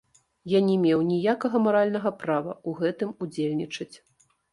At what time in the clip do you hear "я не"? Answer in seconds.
0.51-0.77